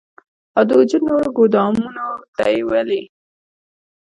[0.57, 2.05] او د وجود نورو ګودامونو
[2.35, 3.01] ته ئې ولي